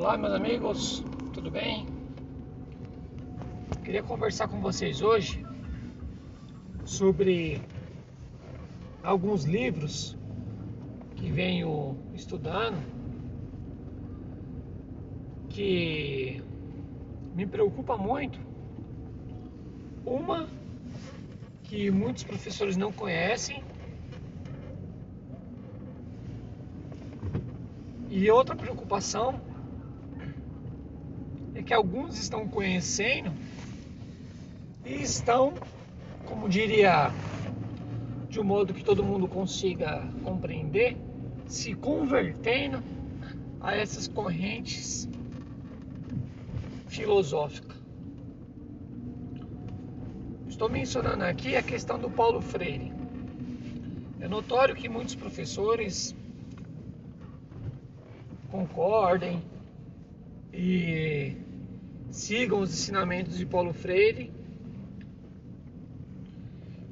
Olá, 0.00 0.16
meus 0.16 0.32
amigos, 0.32 1.04
tudo 1.34 1.50
bem? 1.50 1.84
Queria 3.84 4.00
conversar 4.00 4.46
com 4.46 4.60
vocês 4.60 5.02
hoje 5.02 5.44
sobre 6.84 7.60
alguns 9.02 9.44
livros 9.44 10.16
que 11.16 11.28
venho 11.32 11.98
estudando 12.14 12.80
que 15.50 16.44
me 17.34 17.44
preocupa 17.44 17.96
muito. 17.96 18.38
Uma 20.06 20.48
que 21.64 21.90
muitos 21.90 22.22
professores 22.22 22.76
não 22.76 22.92
conhecem 22.92 23.64
e 28.08 28.30
outra 28.30 28.54
preocupação 28.54 29.47
que 31.68 31.74
alguns 31.74 32.18
estão 32.18 32.48
conhecendo 32.48 33.30
e 34.86 35.02
estão, 35.02 35.52
como 36.24 36.48
diria, 36.48 37.12
de 38.30 38.40
um 38.40 38.44
modo 38.44 38.72
que 38.72 38.82
todo 38.82 39.04
mundo 39.04 39.28
consiga 39.28 40.02
compreender, 40.24 40.96
se 41.46 41.74
convertendo 41.74 42.82
a 43.60 43.76
essas 43.76 44.08
correntes 44.08 45.06
filosóficas. 46.86 47.76
Estou 50.48 50.70
mencionando 50.70 51.22
aqui 51.24 51.54
a 51.54 51.62
questão 51.62 51.98
do 51.98 52.08
Paulo 52.08 52.40
Freire. 52.40 52.90
É 54.20 54.26
notório 54.26 54.74
que 54.74 54.88
muitos 54.88 55.14
professores 55.14 56.16
concordem 58.50 59.42
e 60.50 61.07
sigam 62.18 62.60
os 62.60 62.72
ensinamentos 62.72 63.38
de 63.38 63.46
Paulo 63.46 63.72
Freire, 63.72 64.30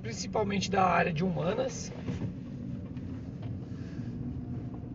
principalmente 0.01 0.70
da 0.70 0.84
área 0.84 1.12
de 1.12 1.25
humanas. 1.25 1.92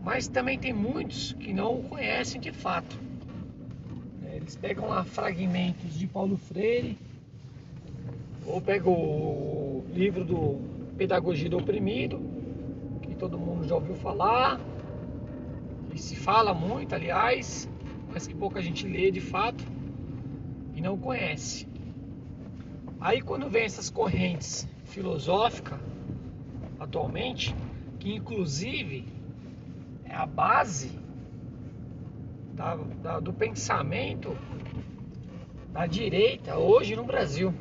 Mas 0.02 0.26
também 0.28 0.58
tem 0.58 0.72
muitos 0.72 1.34
que 1.34 1.52
não 1.52 1.78
o 1.78 1.82
conhecem 1.84 2.40
de 2.40 2.50
fato. 2.50 2.98
Eles 4.32 4.56
pegam 4.56 4.88
lá 4.88 5.04
fragmentos 5.04 5.98
de 5.98 6.06
Paulo 6.06 6.38
Freire, 6.38 6.98
ou 8.46 8.60
pegam 8.60 8.92
o 8.92 9.84
livro 9.92 10.24
do 10.24 10.58
Pedagogia 10.96 11.50
do 11.50 11.58
Oprimido, 11.58 12.18
que 13.02 13.14
todo 13.14 13.38
mundo 13.38 13.68
já 13.68 13.74
ouviu 13.74 13.94
falar, 13.96 14.58
que 15.90 16.00
se 16.00 16.16
fala 16.16 16.54
muito, 16.54 16.94
aliás, 16.94 17.68
mas 18.10 18.26
que 18.26 18.34
pouca 18.34 18.62
gente 18.62 18.86
lê 18.86 19.10
de 19.10 19.20
fato 19.20 19.62
e 19.62 19.71
não 20.82 20.98
conhece. 20.98 21.66
Aí 23.00 23.22
quando 23.22 23.48
vem 23.48 23.64
essas 23.64 23.88
correntes 23.88 24.68
filosóficas 24.84 25.78
atualmente, 26.78 27.54
que 28.00 28.12
inclusive 28.12 29.06
é 30.04 30.14
a 30.14 30.26
base 30.26 30.90
da, 32.52 32.74
da, 32.74 33.20
do 33.20 33.32
pensamento 33.32 34.36
da 35.72 35.86
direita 35.86 36.58
hoje 36.58 36.96
no 36.96 37.04
Brasil, 37.04 37.54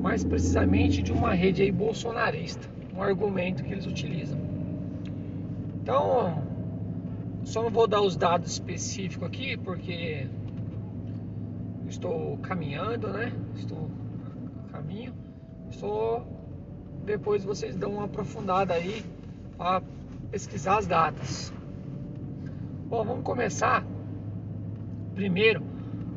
mais 0.00 0.22
precisamente 0.22 1.02
de 1.02 1.12
uma 1.12 1.34
rede 1.34 1.62
aí 1.62 1.72
bolsonarista, 1.72 2.68
um 2.94 3.02
argumento 3.02 3.64
que 3.64 3.72
eles 3.72 3.86
utilizam. 3.86 4.38
Então, 5.82 6.42
só 7.44 7.62
não 7.62 7.70
vou 7.70 7.86
dar 7.86 8.00
os 8.00 8.16
dados 8.16 8.52
específicos 8.52 9.26
aqui 9.26 9.56
porque 9.56 10.28
estou 11.94 12.36
caminhando, 12.38 13.08
né? 13.08 13.32
Estou 13.56 13.90
caminho. 14.72 15.14
Estou 15.70 16.26
depois 17.04 17.44
vocês 17.44 17.76
dão 17.76 17.92
uma 17.94 18.04
aprofundada 18.04 18.74
aí 18.74 19.04
para 19.56 19.82
pesquisar 20.30 20.78
as 20.78 20.86
datas. 20.86 21.52
Bom, 22.88 23.04
vamos 23.04 23.24
começar 23.24 23.84
primeiro 25.14 25.62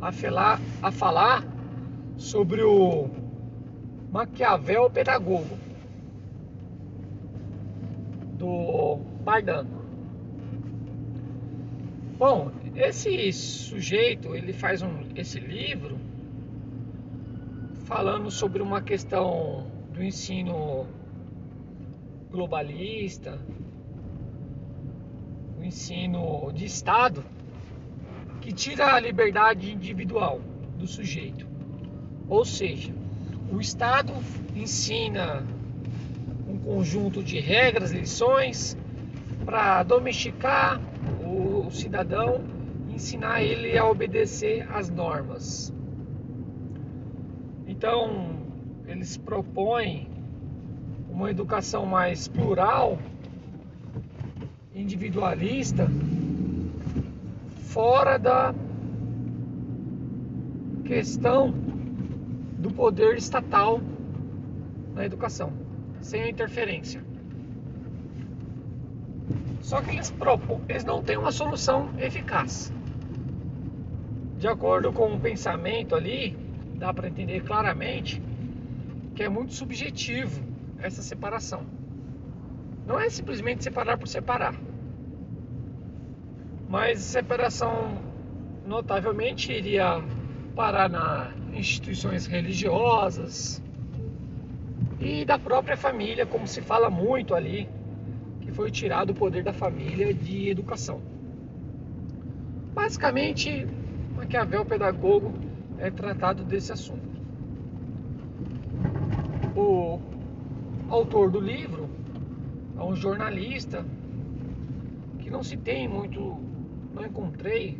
a 0.01 0.11
falar, 0.11 0.59
a 0.81 0.91
falar 0.91 1.43
sobre 2.15 2.63
o 2.63 3.09
Maquiavel 4.11 4.89
Pedagogo 4.89 5.57
do 8.37 8.99
Bardano. 9.23 9.69
Bom, 12.17 12.51
esse 12.77 13.33
sujeito, 13.33 14.35
ele 14.35 14.53
faz 14.53 14.83
um, 14.83 14.99
esse 15.15 15.39
livro 15.39 15.97
falando 17.85 18.29
sobre 18.29 18.61
uma 18.61 18.81
questão 18.81 19.65
do 19.91 20.03
ensino 20.03 20.85
globalista, 22.29 23.39
o 25.59 25.63
ensino 25.63 26.51
de 26.53 26.65
Estado, 26.65 27.25
que 28.41 28.51
tira 28.51 28.93
a 28.93 28.99
liberdade 28.99 29.71
individual 29.71 30.39
do 30.77 30.85
sujeito. 30.85 31.47
Ou 32.29 32.45
seja, 32.45 32.93
o 33.51 33.59
Estado 33.59 34.13
ensina 34.55 35.43
um 36.47 36.59
conjunto 36.59 37.23
de 37.23 37.39
regras, 37.39 37.91
lições 37.91 38.77
para 39.45 39.81
domesticar 39.81 40.79
o 41.25 41.71
cidadão, 41.71 42.56
ensinar 42.97 43.43
ele 43.43 43.77
a 43.77 43.87
obedecer 43.87 44.67
às 44.73 44.89
normas. 44.89 45.71
Então, 47.67 48.39
eles 48.87 49.15
propõem 49.17 50.07
uma 51.07 51.29
educação 51.29 51.85
mais 51.85 52.27
plural, 52.27 52.97
individualista, 54.73 55.87
fora 57.67 58.17
da 58.17 58.55
questão 60.83 61.53
do 62.57 62.71
poder 62.71 63.15
estatal 63.15 63.79
na 64.95 65.05
educação, 65.05 65.53
sem 66.01 66.31
interferência. 66.31 67.05
Só 69.61 69.81
que 69.81 69.91
eles, 69.91 70.09
propõem, 70.09 70.61
eles 70.67 70.83
não 70.83 71.03
têm 71.03 71.17
uma 71.17 71.31
solução 71.31 71.91
eficaz. 71.99 72.73
De 74.37 74.47
acordo 74.47 74.93
com 74.93 75.13
o 75.13 75.19
pensamento 75.19 75.95
ali, 75.95 76.37
dá 76.75 76.93
para 76.93 77.07
entender 77.07 77.41
claramente 77.41 78.21
que 79.15 79.23
é 79.23 79.29
muito 79.29 79.53
subjetivo 79.53 80.43
essa 80.79 81.01
separação. 81.01 81.65
Não 82.85 82.99
é 82.99 83.09
simplesmente 83.09 83.63
separar 83.63 83.97
por 83.97 84.07
separar, 84.07 84.53
mas 86.69 86.99
separação 86.99 87.97
notavelmente 88.65 89.51
iria 89.51 90.03
parar 90.55 90.87
nas 90.87 91.33
instituições 91.53 92.27
religiosas 92.27 93.61
e 94.99 95.25
da 95.25 95.39
própria 95.39 95.75
família, 95.75 96.25
como 96.25 96.45
se 96.45 96.61
fala 96.61 96.89
muito 96.89 97.33
ali 97.33 97.67
que 98.41 98.51
foi 98.51 98.69
tirado 98.69 99.09
o 99.11 99.13
poder 99.15 99.43
da 99.43 99.53
família 99.53 100.13
de 100.13 100.49
educação. 100.49 101.01
Basicamente, 102.73 103.67
Maquiavel 104.17 104.65
Pedagogo 104.65 105.31
é 105.77 105.91
tratado 105.91 106.43
desse 106.43 106.71
assunto. 106.71 107.07
O 109.55 109.99
autor 110.89 111.29
do 111.29 111.39
livro 111.39 111.87
é 112.75 112.83
um 112.83 112.95
jornalista 112.95 113.85
que 115.19 115.29
não 115.29 115.43
se 115.43 115.55
tem 115.55 115.87
muito, 115.87 116.19
não 116.95 117.05
encontrei 117.05 117.79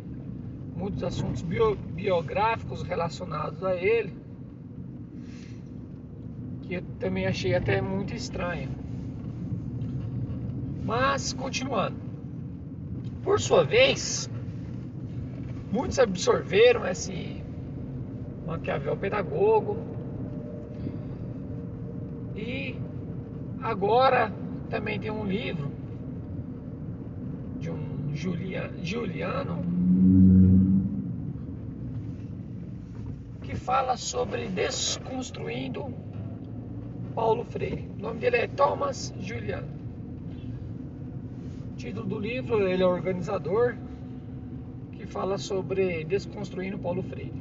muitos 0.76 1.02
assuntos 1.02 1.42
bio, 1.42 1.74
biográficos 1.74 2.82
relacionados 2.82 3.64
a 3.64 3.74
ele, 3.74 4.14
que 6.62 6.74
eu 6.74 6.82
também 7.00 7.26
achei 7.26 7.52
até 7.56 7.80
muito 7.80 8.14
estranho. 8.14 8.70
Mas, 10.84 11.32
continuando. 11.32 11.96
Por 13.24 13.40
sua 13.40 13.64
vez, 13.64 14.30
muitos 15.70 15.98
absorveram 15.98 16.86
esse 16.86 17.42
Maquiavel 18.46 18.96
pedagogo. 18.96 19.76
E 22.34 22.76
agora 23.60 24.32
também 24.70 24.98
tem 24.98 25.10
um 25.10 25.26
livro 25.26 25.70
de 27.58 27.70
um 27.70 28.14
Juliano 28.14 29.62
que 33.42 33.54
fala 33.54 33.96
sobre 33.96 34.48
desconstruindo 34.48 35.92
Paulo 37.14 37.44
Freire. 37.44 37.88
O 37.98 38.02
nome 38.02 38.20
dele 38.20 38.36
é 38.36 38.46
Thomas 38.46 39.12
Juliano 39.20 39.78
título 41.78 42.06
do 42.06 42.18
livro, 42.18 42.68
ele 42.68 42.82
é 42.82 42.86
organizador 42.86 43.76
fala 45.08 45.38
sobre 45.38 46.04
desconstruindo 46.04 46.78
Paulo 46.78 47.02
Freire. 47.02 47.32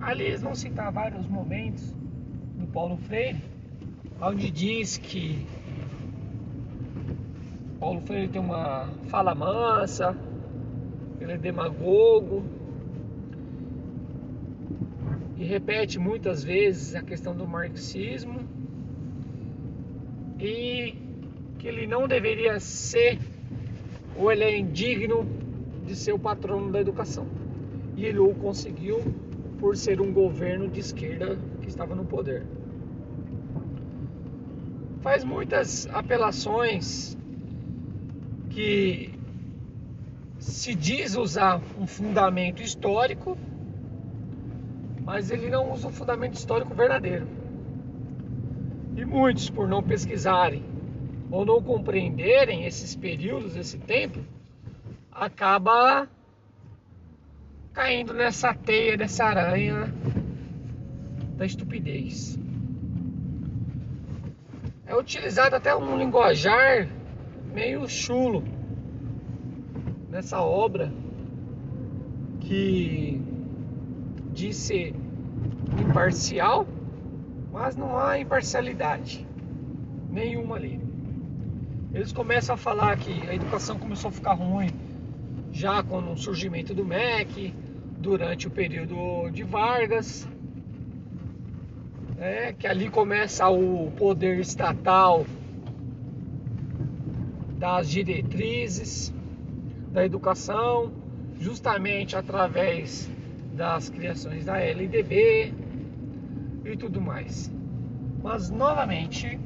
Ali 0.00 0.24
eles 0.24 0.42
vão 0.42 0.54
citar 0.54 0.90
vários 0.92 1.26
momentos 1.28 1.94
do 2.58 2.66
Paulo 2.66 2.96
Freire, 2.96 3.42
onde 4.20 4.50
diz 4.50 4.98
que 4.98 5.46
Paulo 7.78 8.00
Freire 8.02 8.28
tem 8.28 8.40
uma 8.40 8.88
fala 9.08 9.34
mansa, 9.34 10.16
ele 11.20 11.32
é 11.32 11.38
demagogo 11.38 12.42
e 15.36 15.44
repete 15.44 15.98
muitas 15.98 16.42
vezes 16.42 16.94
a 16.94 17.02
questão 17.02 17.34
do 17.34 17.46
marxismo 17.46 18.40
e 20.38 20.94
que 21.58 21.68
ele 21.68 21.86
não 21.86 22.08
deveria 22.08 22.58
ser 22.58 23.18
ou 24.16 24.30
ele 24.30 24.44
é 24.44 24.58
indigno 24.58 25.41
de 25.92 25.98
ser 25.98 26.12
o 26.12 26.18
patrono 26.18 26.72
da 26.72 26.80
educação. 26.80 27.26
E 27.96 28.06
ele 28.06 28.18
o 28.18 28.34
conseguiu 28.34 28.98
por 29.60 29.76
ser 29.76 30.00
um 30.00 30.10
governo 30.12 30.66
de 30.66 30.80
esquerda 30.80 31.38
que 31.60 31.68
estava 31.68 31.94
no 31.94 32.04
poder. 32.04 32.46
Faz 35.00 35.22
muitas 35.22 35.86
apelações 35.92 37.16
que 38.48 39.12
se 40.38 40.74
diz 40.74 41.14
usar 41.14 41.60
um 41.78 41.86
fundamento 41.86 42.62
histórico, 42.62 43.36
mas 45.04 45.30
ele 45.30 45.50
não 45.50 45.72
usa 45.72 45.88
um 45.88 45.92
fundamento 45.92 46.34
histórico 46.34 46.74
verdadeiro. 46.74 47.26
E 48.96 49.04
muitos, 49.04 49.50
por 49.50 49.68
não 49.68 49.82
pesquisarem 49.82 50.62
ou 51.30 51.44
não 51.44 51.62
compreenderem 51.62 52.64
esses 52.64 52.94
períodos, 52.94 53.56
esse 53.56 53.78
tempo, 53.78 54.20
acaba 55.12 56.08
caindo 57.72 58.12
nessa 58.14 58.54
teia, 58.54 58.96
nessa 58.96 59.24
aranha 59.24 59.92
da 61.36 61.44
estupidez. 61.44 62.38
É 64.86 64.96
utilizado 64.96 65.56
até 65.56 65.74
um 65.74 65.96
linguajar 65.96 66.88
meio 67.52 67.88
chulo 67.88 68.42
nessa 70.10 70.40
obra 70.40 70.92
que 72.40 73.20
diz 74.32 74.56
ser 74.56 74.94
imparcial, 75.78 76.66
mas 77.52 77.76
não 77.76 77.98
há 77.98 78.18
imparcialidade 78.18 79.26
nenhuma 80.10 80.56
ali. 80.56 80.80
Eles 81.94 82.12
começam 82.12 82.54
a 82.54 82.58
falar 82.58 82.96
que 82.96 83.26
a 83.28 83.34
educação 83.34 83.78
começou 83.78 84.08
a 84.08 84.12
ficar 84.12 84.34
ruim 84.34 84.70
já 85.52 85.82
com 85.82 85.98
o 86.12 86.16
surgimento 86.16 86.74
do 86.74 86.84
MEC, 86.84 87.54
durante 87.98 88.48
o 88.48 88.50
período 88.50 89.30
de 89.30 89.44
Vargas, 89.44 90.26
né, 92.16 92.52
que 92.54 92.66
ali 92.66 92.88
começa 92.88 93.48
o 93.48 93.92
poder 93.92 94.40
estatal 94.40 95.24
das 97.58 97.88
diretrizes 97.88 99.14
da 99.92 100.04
educação, 100.04 100.90
justamente 101.38 102.16
através 102.16 103.08
das 103.54 103.90
criações 103.90 104.46
da 104.46 104.58
LDB 104.58 105.52
e 106.64 106.76
tudo 106.76 107.00
mais. 107.00 107.52
Mas 108.22 108.50
novamente 108.50 109.38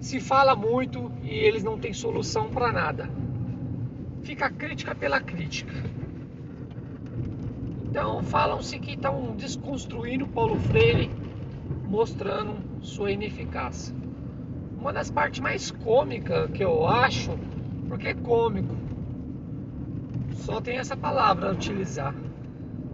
se 0.00 0.20
fala 0.20 0.56
muito 0.56 1.12
e 1.22 1.28
eles 1.28 1.62
não 1.62 1.78
têm 1.78 1.92
solução 1.92 2.48
para 2.48 2.72
nada. 2.72 3.27
Fica 4.28 4.44
a 4.44 4.50
crítica 4.50 4.94
pela 4.94 5.22
crítica. 5.22 5.72
Então 7.88 8.22
falam-se 8.22 8.78
que 8.78 8.90
estão 8.90 9.34
desconstruindo 9.34 10.28
Paulo 10.28 10.56
Freire, 10.56 11.10
mostrando 11.88 12.58
sua 12.82 13.10
ineficácia. 13.10 13.96
Uma 14.78 14.92
das 14.92 15.10
partes 15.10 15.40
mais 15.40 15.70
cômicas 15.70 16.50
que 16.50 16.62
eu 16.62 16.86
acho, 16.86 17.38
porque 17.88 18.08
é 18.08 18.14
cômico, 18.14 18.76
só 20.32 20.60
tem 20.60 20.76
essa 20.76 20.94
palavra 20.94 21.48
a 21.48 21.52
utilizar. 21.52 22.14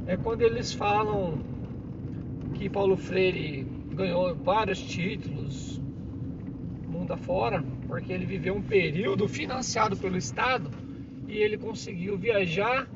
É 0.07 0.17
quando 0.17 0.43
eles 0.43 0.73
falam 0.73 1.41
que 2.55 2.71
Paulo 2.71 2.97
Freire 2.97 3.65
ganhou 3.93 4.37
vários 4.37 4.81
títulos 4.81 5.83
mundo 6.87 7.13
afora, 7.13 7.65
porque 7.89 8.13
ele 8.13 8.25
viveu 8.25 8.55
um 8.55 8.63
período 8.63 9.27
financiado 9.27 9.97
pelo 9.97 10.17
Estado 10.17 10.84
e 11.27 11.37
ele 11.39 11.57
conseguiu 11.59 12.19
viajar 12.19 12.89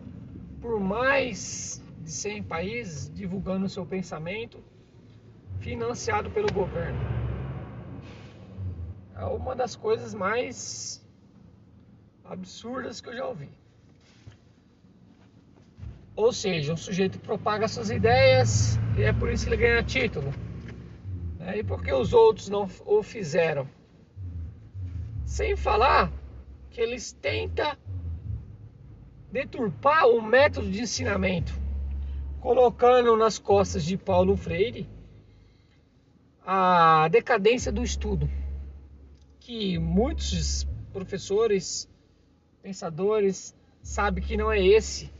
por 0.60 0.80
mais 0.80 1.82
de 2.02 2.10
100 2.10 2.42
países 2.44 3.12
divulgando 3.14 3.66
o 3.66 3.68
seu 3.68 3.84
pensamento, 3.84 4.58
financiado 5.60 6.30
pelo 6.30 6.52
governo. 6.52 6.98
É 9.16 9.24
uma 9.24 9.54
das 9.54 9.74
coisas 9.74 10.14
mais 10.14 11.04
absurdas 12.24 13.00
que 13.00 13.08
eu 13.08 13.16
já 13.16 13.26
ouvi. 13.26 13.48
Ou 16.14 16.32
seja, 16.32 16.72
um 16.72 16.76
sujeito 16.76 17.18
propaga 17.20 17.68
suas 17.68 17.90
ideias 17.90 18.76
e 18.96 19.02
é 19.02 19.12
por 19.12 19.30
isso 19.30 19.44
que 19.44 19.54
ele 19.54 19.62
ganha 19.62 19.82
título. 19.82 20.32
É, 21.40 21.58
e 21.58 21.64
por 21.64 21.82
que 21.82 21.92
os 21.92 22.12
outros 22.12 22.48
não 22.48 22.68
o 22.84 23.02
fizeram? 23.02 23.68
Sem 25.24 25.56
falar 25.56 26.10
que 26.70 26.80
eles 26.80 27.12
tentam 27.12 27.76
deturpar 29.30 30.06
o 30.06 30.22
método 30.22 30.70
de 30.70 30.80
ensinamento, 30.80 31.52
colocando 32.40 33.16
nas 33.16 33.38
costas 33.38 33.84
de 33.84 33.96
Paulo 33.96 34.36
Freire 34.36 34.88
a 36.46 37.08
decadência 37.08 37.70
do 37.70 37.82
estudo, 37.82 38.28
que 39.38 39.78
muitos 39.78 40.66
professores, 40.92 41.88
pensadores, 42.62 43.54
sabem 43.82 44.24
que 44.24 44.36
não 44.36 44.50
é 44.50 44.64
esse 44.64 45.10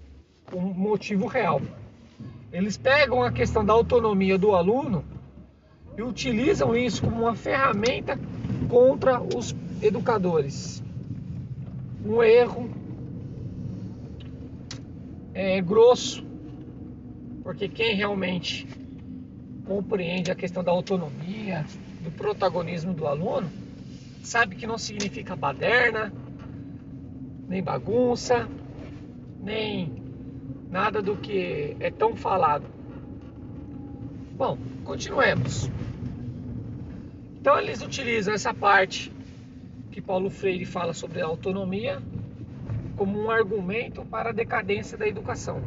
o 0.53 0.61
motivo 0.61 1.27
real. 1.27 1.61
Eles 2.51 2.79
pegam 2.79 3.23
a 3.23 3.31
questão 3.31 3.63
da 3.63 3.75
autonomia 3.75 4.39
do 4.39 4.55
aluno 4.55 5.05
e 5.99 6.03
utilizam 6.03 6.75
isso 6.75 7.03
como 7.03 7.23
uma 7.23 7.35
ferramenta 7.35 8.19
contra 8.69 9.21
os 9.21 9.55
educadores. 9.83 10.83
Um 12.05 12.23
erro 12.23 12.71
é, 15.39 15.61
grosso, 15.61 16.27
porque 17.45 17.69
quem 17.69 17.95
realmente 17.95 18.67
compreende 19.65 20.33
a 20.33 20.35
questão 20.35 20.65
da 20.65 20.73
autonomia, 20.73 21.65
do 22.03 22.11
protagonismo 22.11 22.93
do 22.93 23.07
aluno, 23.07 23.49
sabe 24.21 24.57
que 24.57 24.67
não 24.67 24.77
significa 24.77 25.37
baderna, 25.37 26.13
nem 27.47 27.63
bagunça, 27.63 28.49
nem 29.41 30.03
nada 30.69 31.01
do 31.01 31.15
que 31.15 31.77
é 31.79 31.89
tão 31.89 32.17
falado. 32.17 32.67
Bom, 34.37 34.59
continuemos. 34.85 35.71
Então 37.41 37.57
eles 37.61 37.81
utilizam 37.81 38.35
essa 38.35 38.53
parte 38.53 39.13
que 39.93 40.01
Paulo 40.01 40.31
Freire 40.31 40.65
fala 40.65 40.93
sobre 40.93 41.23
a 41.23 41.27
autonomia 41.27 42.03
como 42.99 43.17
um 43.17 43.31
argumento 43.31 44.05
para 44.05 44.31
a 44.31 44.33
decadência 44.33 44.99
da 44.99 45.07
educação. 45.07 45.63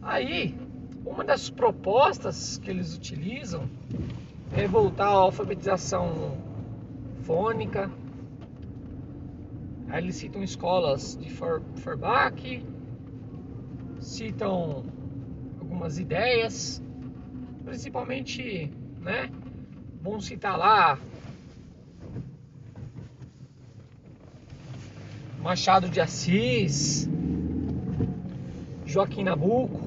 Aí, 0.00 0.54
uma 1.04 1.24
das 1.24 1.50
propostas 1.50 2.56
que 2.58 2.70
eles 2.70 2.96
utilizam 2.96 3.68
é 4.56 4.68
voltar 4.68 5.08
à 5.08 5.14
alfabetização 5.14 6.38
fônica. 7.22 7.90
Aí 9.88 10.04
eles 10.04 10.14
citam 10.14 10.42
escolas 10.44 11.16
de 11.16 11.28
Forbach, 11.30 12.64
citam 13.98 14.84
algumas 15.60 15.98
ideias, 15.98 16.80
principalmente, 17.64 18.70
né? 19.00 19.30
Vamos 20.00 20.26
citar 20.26 20.56
lá 20.56 20.96
Machado 25.46 25.88
de 25.88 26.00
Assis, 26.00 27.08
Joaquim 28.84 29.22
Nabuco, 29.22 29.80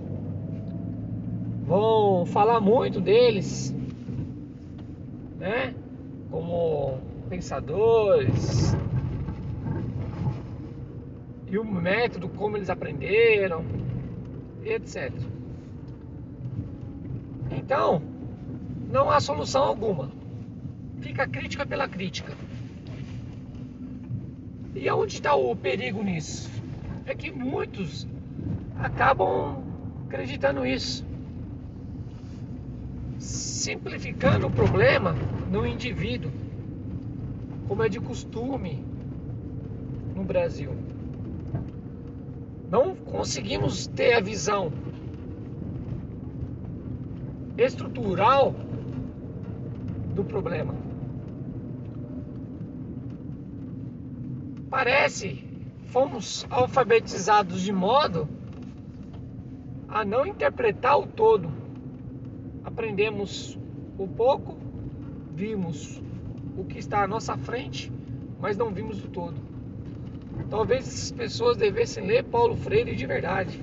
vão 1.67 2.25
falar 2.25 2.61
muito 2.61 3.01
deles, 3.01 3.75
né? 5.37 5.75
Como 6.31 6.97
pensadores 7.27 8.73
e 11.45 11.57
o 11.57 11.65
método 11.65 12.29
como 12.29 12.55
eles 12.55 12.69
aprenderam, 12.69 13.65
etc. 14.63 15.11
Então, 17.51 18.01
não 18.89 19.11
há 19.11 19.19
solução 19.19 19.63
alguma. 19.63 20.09
Fica 21.01 21.27
crítica 21.27 21.65
pela 21.65 21.85
crítica. 21.85 22.31
E 24.75 24.87
aonde 24.87 25.15
está 25.15 25.35
o 25.35 25.55
perigo 25.55 26.03
nisso? 26.03 26.49
é 27.09 27.15
que 27.15 27.31
muitos 27.31 28.07
acabam 28.77 29.63
acreditando 30.05 30.63
isso, 30.63 31.03
simplificando 33.17 34.45
o 34.45 34.51
problema 34.51 35.15
no 35.49 35.65
indivíduo, 35.65 36.31
como 37.67 37.81
é 37.81 37.89
de 37.89 37.99
costume 37.99 38.83
no 40.15 40.23
Brasil. 40.23 40.71
Não 42.69 42.95
conseguimos 42.95 43.87
ter 43.87 44.13
a 44.13 44.21
visão 44.21 44.71
estrutural 47.57 48.53
do 50.13 50.23
problema. 50.23 50.88
Parece 54.69 55.43
fomos 55.87 56.45
alfabetizados 56.49 57.61
de 57.61 57.71
modo 57.71 58.29
a 59.87 60.05
não 60.05 60.25
interpretar 60.25 60.99
o 60.99 61.07
todo. 61.07 61.49
Aprendemos 62.63 63.57
o 63.97 64.07
pouco, 64.07 64.55
vimos 65.33 65.99
o 66.55 66.63
que 66.65 66.77
está 66.77 67.03
à 67.03 67.07
nossa 67.07 67.35
frente, 67.35 67.91
mas 68.39 68.55
não 68.55 68.71
vimos 68.71 69.03
o 69.03 69.07
todo. 69.07 69.35
Talvez 70.49 70.87
essas 70.87 71.11
pessoas 71.11 71.57
devessem 71.57 72.05
ler 72.05 72.23
Paulo 72.23 72.55
Freire 72.55 72.95
de 72.95 73.05
verdade 73.05 73.59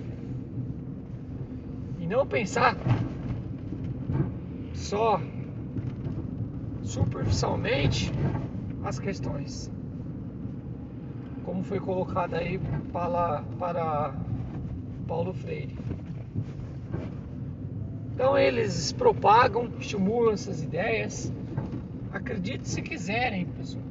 e 2.00 2.06
não 2.06 2.26
pensar 2.26 2.76
só 4.74 5.20
superficialmente 6.82 8.12
as 8.84 8.98
questões 8.98 9.70
como 11.46 11.62
foi 11.62 11.78
colocado 11.78 12.34
aí 12.34 12.60
para, 12.92 13.42
para 13.56 14.12
Paulo 15.06 15.32
Freire. 15.32 15.78
Então 18.12 18.36
eles 18.36 18.92
propagam, 18.92 19.70
estimulam 19.78 20.34
essas 20.34 20.62
ideias. 20.62 21.32
Acredite 22.12 22.68
se 22.68 22.82
quiserem, 22.82 23.46
pessoal. 23.46 23.84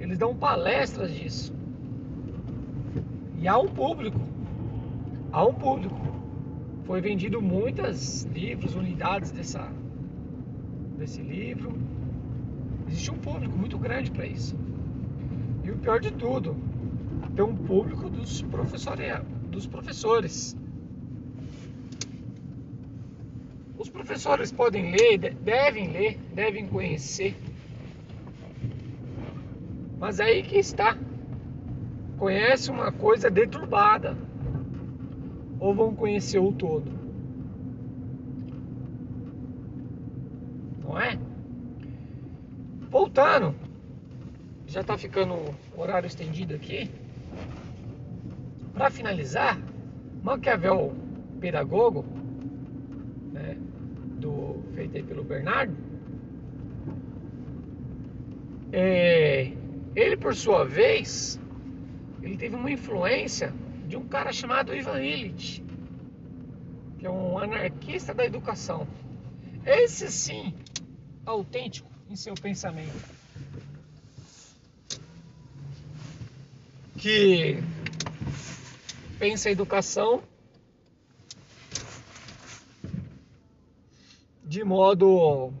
Eles 0.00 0.16
dão 0.16 0.34
palestras 0.34 1.12
disso. 1.12 1.54
E 3.38 3.46
há 3.46 3.58
um 3.58 3.68
público. 3.68 4.20
Há 5.30 5.44
um 5.44 5.52
público. 5.52 6.00
Foi 6.84 7.00
vendido 7.00 7.42
muitos 7.42 8.22
livros, 8.24 8.74
unidades 8.74 9.30
dessa, 9.30 9.68
desse 10.96 11.20
livro. 11.20 11.72
Existe 12.88 13.10
um 13.10 13.18
público 13.18 13.56
muito 13.56 13.76
grande 13.76 14.10
para 14.10 14.26
isso. 14.26 14.56
E 15.62 15.70
o 15.70 15.76
pior 15.76 16.00
de 16.00 16.10
tudo, 16.10 16.56
ter 17.34 17.42
um 17.42 17.56
público 17.56 18.08
dos, 18.10 18.42
dos 19.50 19.66
professores. 19.66 20.56
Os 23.78 23.88
professores 23.88 24.52
podem 24.52 24.92
ler, 24.92 25.34
devem 25.34 25.90
ler, 25.90 26.18
devem 26.34 26.68
conhecer. 26.68 27.34
Mas 29.98 30.20
aí 30.20 30.42
que 30.42 30.58
está. 30.58 30.96
Conhece 32.18 32.70
uma 32.70 32.92
coisa 32.92 33.30
deturbada. 33.30 34.16
Ou 35.58 35.74
vão 35.74 35.94
conhecer 35.94 36.38
o 36.38 36.52
todo. 36.52 36.92
Não 40.84 41.00
é? 41.00 41.18
Voltando. 42.90 43.54
Já 44.72 44.80
está 44.80 44.96
ficando 44.96 45.34
o 45.34 45.80
horário 45.82 46.06
estendido 46.06 46.54
aqui. 46.54 46.90
Para 48.72 48.88
finalizar, 48.88 49.60
Maquiavel 50.22 50.96
Pedagogo, 51.38 52.06
né, 53.34 53.54
do, 54.18 54.64
feito 54.74 54.96
aí 54.96 55.02
pelo 55.02 55.24
Bernardo, 55.24 55.76
é, 58.72 59.52
ele 59.94 60.16
por 60.16 60.34
sua 60.34 60.64
vez, 60.64 61.38
ele 62.22 62.38
teve 62.38 62.56
uma 62.56 62.70
influência 62.70 63.52
de 63.86 63.98
um 63.98 64.08
cara 64.08 64.32
chamado 64.32 64.74
Ivan 64.74 65.02
Illich, 65.02 65.62
que 66.98 67.04
é 67.04 67.10
um 67.10 67.36
anarquista 67.36 68.14
da 68.14 68.24
educação. 68.24 68.88
Esse 69.66 70.10
sim, 70.10 70.54
autêntico 71.26 71.90
em 72.08 72.16
seu 72.16 72.32
pensamento. 72.32 73.11
Que 77.02 77.58
pensa 79.18 79.48
a 79.48 79.52
educação 79.52 80.22
de 84.44 84.62
modo 84.62 85.52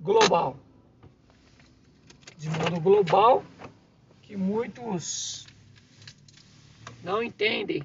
global. 0.00 0.56
De 2.38 2.48
modo 2.48 2.80
global 2.80 3.44
que 4.22 4.34
muitos 4.34 5.46
não 7.04 7.22
entendem. 7.22 7.84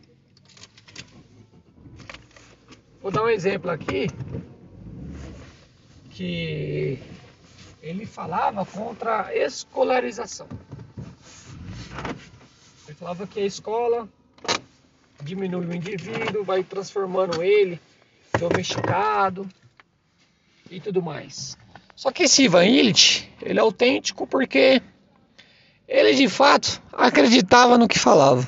Vou 3.02 3.12
dar 3.12 3.24
um 3.24 3.30
exemplo 3.30 3.70
aqui 3.70 4.08
que 6.12 7.00
ele 7.82 8.06
falava 8.06 8.66
contra 8.66 9.26
a 9.26 9.36
escolarização. 9.36 10.48
Falava 13.08 13.26
que 13.26 13.40
a 13.40 13.46
escola 13.46 14.10
diminui 15.24 15.66
o 15.66 15.74
indivíduo, 15.74 16.44
vai 16.44 16.62
transformando 16.62 17.42
ele 17.42 17.80
domesticado 18.38 19.48
e 20.70 20.82
tudo 20.82 21.02
mais. 21.02 21.58
Só 21.96 22.12
que 22.12 22.24
esse 22.24 22.44
Ivan 22.44 22.66
Illich, 22.66 23.32
ele 23.42 23.60
é 23.60 23.62
autêntico 23.62 24.28
porque 24.28 24.82
ele 25.88 26.16
de 26.16 26.28
fato 26.28 26.82
acreditava 26.92 27.78
no 27.78 27.88
que 27.88 27.98
falava. 27.98 28.46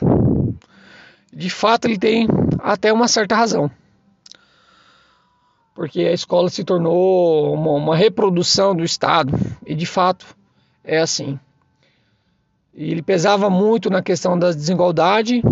De 1.32 1.50
fato, 1.50 1.86
ele 1.86 1.98
tem 1.98 2.28
até 2.62 2.92
uma 2.92 3.08
certa 3.08 3.38
razão. 3.38 3.72
Porque 5.74 6.02
a 6.02 6.12
escola 6.12 6.50
se 6.50 6.66
tornou 6.66 7.54
uma, 7.54 7.72
uma 7.72 7.96
reprodução 7.96 8.76
do 8.76 8.84
Estado. 8.84 9.32
E 9.66 9.74
de 9.74 9.86
fato 9.86 10.26
é 10.84 11.00
assim. 11.00 11.40
E 12.80 12.92
ele 12.94 13.02
pesava 13.02 13.50
muito 13.50 13.90
na 13.90 14.02
questão 14.02 14.40
da 14.40 14.54
desigualdade 14.54 15.44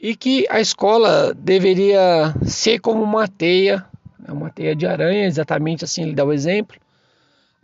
e 0.00 0.16
que 0.16 0.44
a 0.50 0.60
escola 0.60 1.32
deveria 1.32 2.34
ser 2.42 2.80
como 2.80 3.04
uma 3.04 3.28
teia, 3.28 3.86
né, 4.18 4.32
uma 4.32 4.50
teia 4.50 4.74
de 4.74 4.84
aranha, 4.84 5.24
exatamente 5.24 5.84
assim 5.84 6.02
ele 6.02 6.12
dá 6.12 6.24
o 6.24 6.32
exemplo, 6.32 6.76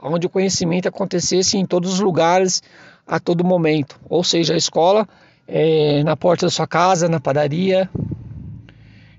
onde 0.00 0.28
o 0.28 0.30
conhecimento 0.30 0.86
acontecesse 0.86 1.58
em 1.58 1.66
todos 1.66 1.94
os 1.94 1.98
lugares, 1.98 2.62
a 3.04 3.18
todo 3.18 3.42
momento. 3.42 3.98
Ou 4.08 4.22
seja, 4.22 4.54
a 4.54 4.56
escola 4.56 5.08
é, 5.48 6.04
na 6.04 6.16
porta 6.16 6.46
da 6.46 6.50
sua 6.50 6.68
casa, 6.68 7.08
na 7.08 7.18
padaria, 7.18 7.90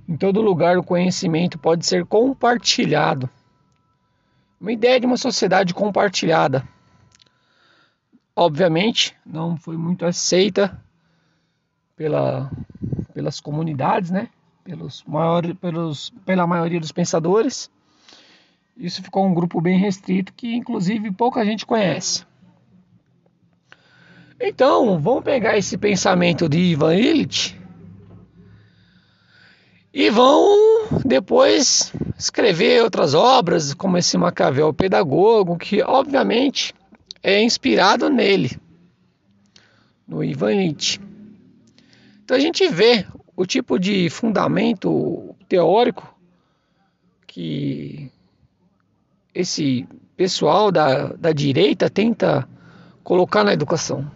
em 0.08 0.16
todo 0.16 0.42
lugar 0.42 0.78
o 0.78 0.84
conhecimento 0.84 1.60
pode 1.60 1.86
ser 1.86 2.06
compartilhado. 2.06 3.30
Uma 4.62 4.72
ideia 4.72 4.98
de 4.98 5.06
uma 5.06 5.18
sociedade 5.18 5.74
compartilhada. 5.74 6.64
Obviamente, 8.42 9.14
não 9.26 9.58
foi 9.58 9.76
muito 9.76 10.06
aceita 10.06 10.82
pela 11.94 12.50
pelas 13.14 13.42
comunidades, 13.42 14.12
né? 14.12 14.30
Pelos 14.64 15.04
maior, 15.06 15.54
pelos, 15.56 16.10
pela 16.26 16.48
maioria 16.48 16.80
dos 16.80 16.94
pensadores. 16.94 17.70
Isso 18.78 19.04
ficou 19.04 19.26
um 19.26 19.34
grupo 19.34 19.60
bem 19.60 19.78
restrito 19.78 20.34
que, 20.34 20.56
inclusive, 20.56 21.12
pouca 21.12 21.44
gente 21.44 21.66
conhece. 21.66 22.26
Então, 24.40 24.98
vamos 24.98 25.26
pegar 25.26 25.58
esse 25.58 25.78
pensamento 25.78 26.48
de 26.48 26.60
Ivan 26.60 26.96
Illich 26.96 27.60
e 29.94 30.10
vão 30.10 30.88
depois 31.04 31.92
escrever 32.18 32.84
outras 32.84 33.14
obras, 33.14 33.74
como 33.74 33.98
esse 33.98 34.18
Maquiavel 34.18 34.74
Pedagogo, 34.74 35.58
que 35.58 35.84
obviamente 35.84 36.74
é 37.22 37.42
inspirado 37.42 38.10
nele, 38.10 38.58
no 40.08 40.24
Ivan 40.24 40.54
Illich. 40.54 41.00
Então 42.24 42.38
a 42.38 42.40
gente 42.40 42.68
vê 42.68 43.06
o 43.36 43.46
tipo 43.46 43.80
de 43.80 44.10
fundamento 44.10 45.36
teórico 45.48 46.16
que 47.26 48.12
esse 49.34 49.88
pessoal 50.16 50.72
da, 50.72 51.14
da 51.14 51.32
direita 51.32 51.90
tenta 51.90 52.48
colocar 53.04 53.44
na 53.44 53.54
educação. 53.54 54.10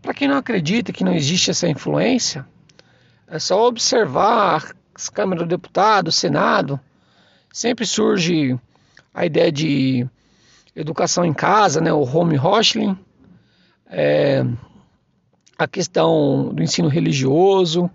Para 0.00 0.14
quem 0.14 0.28
não 0.28 0.36
acredita 0.36 0.92
que 0.92 1.04
não 1.04 1.12
existe 1.12 1.50
essa 1.50 1.68
influência, 1.68 2.46
é 3.26 3.38
só 3.38 3.66
observar 3.66 4.74
as 4.94 5.08
câmaras 5.08 5.44
do 5.44 5.48
deputado, 5.48 6.08
o 6.08 6.12
Senado. 6.12 6.80
Sempre 7.52 7.84
surge 7.84 8.58
a 9.12 9.26
ideia 9.26 9.50
de 9.50 10.08
educação 10.80 11.24
em 11.24 11.32
casa, 11.32 11.80
né, 11.80 11.92
o 11.92 12.02
home 12.02 12.38
homeschooling. 12.38 12.98
É, 13.86 14.44
a 15.58 15.68
questão 15.68 16.54
do 16.54 16.62
ensino 16.62 16.88
religioso, 16.88 17.90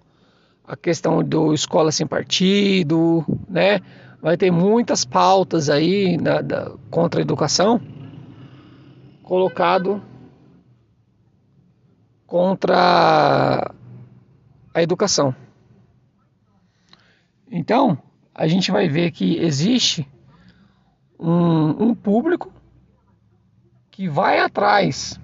a 0.67 0.75
questão 0.75 1.23
do 1.23 1.53
escola 1.53 1.91
sem 1.91 2.05
partido, 2.05 3.25
né? 3.49 3.79
Vai 4.21 4.37
ter 4.37 4.51
muitas 4.51 5.05
pautas 5.05 5.69
aí 5.69 6.17
da, 6.17 6.41
da, 6.41 6.71
contra 6.89 7.21
a 7.21 7.23
educação 7.23 7.81
colocado 9.23 10.01
contra 12.27 13.73
a 14.73 14.83
educação. 14.83 15.35
Então, 17.49 17.97
a 18.33 18.47
gente 18.47 18.71
vai 18.71 18.87
ver 18.87 19.11
que 19.11 19.37
existe 19.37 20.07
um, 21.19 21.85
um 21.85 21.95
público 21.95 22.51
que 23.95 24.09
vai 24.09 24.41
atrás 24.41 25.17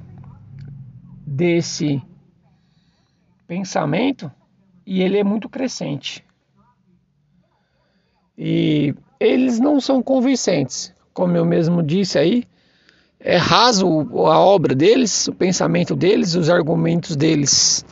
desse 1.27 2.01
pensamento 3.45 4.31
e 4.87 5.01
ele 5.01 5.17
é 5.17 5.25
muito 5.25 5.49
crescente. 5.49 6.23
E 8.37 8.95
eles 9.19 9.59
não 9.59 9.81
são 9.81 10.01
convincentes, 10.01 10.93
como 11.13 11.35
eu 11.35 11.43
mesmo 11.43 11.83
disse 11.83 12.17
aí, 12.17 12.45
é 13.19 13.35
raso 13.35 13.87
a 14.25 14.39
obra 14.39 14.73
deles, 14.73 15.27
o 15.27 15.33
pensamento 15.33 15.93
deles, 15.93 16.33
os 16.35 16.49
argumentos 16.49 17.17
deles 17.17 17.85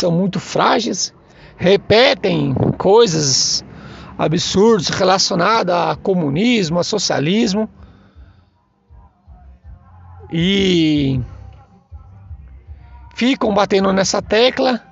são 0.00 0.10
muito 0.10 0.40
frágeis, 0.40 1.14
repetem 1.56 2.52
coisas 2.76 3.64
absurdas 4.18 4.88
relacionadas 4.88 5.76
a 5.76 5.94
comunismo, 5.94 6.80
a 6.80 6.82
socialismo 6.82 7.70
e 10.30 11.20
ficam 13.14 13.54
batendo 13.54 13.92
nessa 13.92 14.20
tecla 14.20 14.82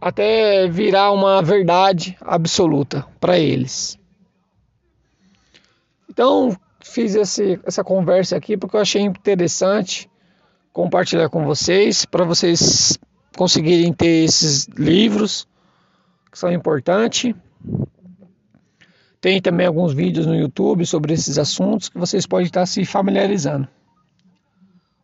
até 0.00 0.68
virar 0.68 1.12
uma 1.12 1.42
verdade 1.42 2.16
absoluta 2.20 3.06
para 3.18 3.38
eles. 3.38 3.98
Então, 6.08 6.56
fiz 6.82 7.14
esse, 7.14 7.58
essa 7.64 7.82
conversa 7.82 8.36
aqui 8.36 8.56
porque 8.56 8.76
eu 8.76 8.80
achei 8.80 9.02
interessante 9.02 10.10
compartilhar 10.72 11.28
com 11.28 11.44
vocês, 11.44 12.04
para 12.04 12.24
vocês 12.24 12.98
conseguirem 13.36 13.92
ter 13.92 14.24
esses 14.24 14.66
livros 14.76 15.48
que 16.30 16.38
são 16.38 16.52
importantes. 16.52 17.34
Tem 19.24 19.40
também 19.40 19.66
alguns 19.66 19.94
vídeos 19.94 20.26
no 20.26 20.34
YouTube 20.34 20.84
sobre 20.84 21.14
esses 21.14 21.38
assuntos 21.38 21.88
que 21.88 21.96
vocês 21.96 22.26
podem 22.26 22.44
estar 22.44 22.66
se 22.66 22.84
familiarizando. 22.84 23.66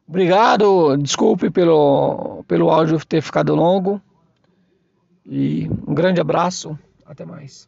Obrigado, 0.07 0.95
desculpe 0.99 1.49
pelo, 1.49 2.45
pelo 2.47 2.69
áudio 2.69 3.03
ter 3.07 3.23
ficado 3.23 3.55
longo. 3.55 3.99
E 5.25 5.71
um 5.87 5.95
grande 5.95 6.21
abraço, 6.21 6.79
até 7.07 7.25
mais. 7.25 7.67